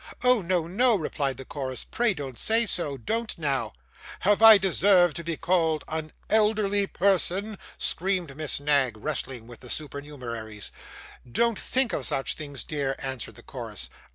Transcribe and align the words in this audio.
'Oh 0.23 0.41
no, 0.41 0.65
no,' 0.65 0.95
replied 0.95 1.37
the 1.37 1.45
chorus, 1.45 1.83
'pray 1.83 2.15
don't 2.15 2.39
say 2.39 2.65
so; 2.65 2.97
don't 2.97 3.37
now!' 3.37 3.73
'Have 4.21 4.41
I 4.41 4.57
deserved 4.57 5.15
to 5.17 5.23
be 5.23 5.37
called 5.37 5.83
an 5.87 6.11
elderly 6.27 6.87
person?' 6.87 7.59
screamed 7.77 8.35
Miss 8.35 8.59
Knag, 8.59 8.97
wrestling 8.97 9.45
with 9.45 9.59
the 9.59 9.69
supernumeraries. 9.69 10.71
'Don't 11.31 11.59
think 11.59 11.93
of 11.93 12.07
such 12.07 12.33
things, 12.33 12.63
dear,' 12.63 12.95
answered 12.97 13.35
the 13.35 13.43
chorus. 13.43 13.91